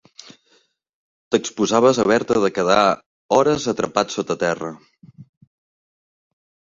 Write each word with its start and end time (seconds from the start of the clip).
T'exposaves 1.35 1.99
a 1.99 2.05
haver-te 2.07 2.39
de 2.45 2.51
quedar 2.57 2.79
hores 3.37 3.69
atrapat 3.75 4.17
sota 4.17 4.41
terra. 4.45 4.73